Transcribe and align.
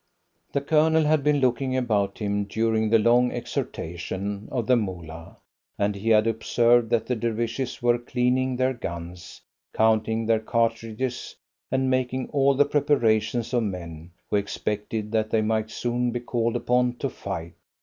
The 0.51 0.61
Colonel 0.61 1.03
had 1.03 1.23
been 1.23 1.39
looking 1.41 1.77
about 1.77 2.17
him 2.17 2.45
during 2.45 2.89
the 2.89 2.97
long 2.97 3.31
exhortation 3.31 4.47
of 4.51 4.65
the 4.65 4.75
Moolah, 4.75 5.37
and 5.77 5.93
he 5.93 6.09
had 6.09 6.25
observed 6.25 6.89
that 6.89 7.05
the 7.05 7.15
Dervishes 7.15 7.83
were 7.83 7.99
cleaning 7.99 8.55
their 8.55 8.73
guns, 8.73 9.41
counting 9.73 10.25
their 10.25 10.39
cartridges, 10.39 11.35
and 11.69 11.87
making 11.87 12.29
all 12.31 12.55
the 12.55 12.65
preparations 12.65 13.53
of 13.53 13.61
men 13.61 14.09
who 14.31 14.37
expected 14.37 15.11
that 15.11 15.29
they 15.29 15.43
might 15.43 15.69
soon 15.69 16.09
be 16.09 16.19
called 16.19 16.55
upon 16.55 16.95
to 16.95 17.07
fight. 17.07 17.53